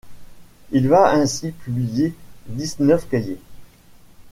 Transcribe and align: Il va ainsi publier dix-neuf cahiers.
Il 0.71 0.87
va 0.87 1.11
ainsi 1.11 1.51
publier 1.51 2.15
dix-neuf 2.47 3.07
cahiers. 3.07 3.37